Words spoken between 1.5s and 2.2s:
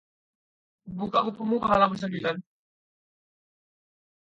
ke halaman